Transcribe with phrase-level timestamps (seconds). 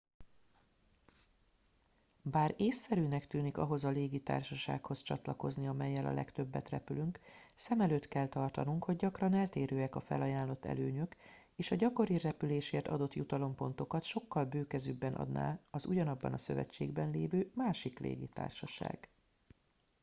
[2.21, 7.19] bár észszerűnek tűnik ahhoz a légitársasághoz csatlakozni amellyel a legtöbbet repülünk
[7.53, 11.15] szem előtt kell tartanunk hogy gyakran eltérőek a felajánlott előnyök
[11.55, 17.99] és a gyakori repülésért adott jutalompontokat sokkal bőkezűbben adná az ugyanabban a szövetségben lévő másik
[17.99, 19.09] légitársaság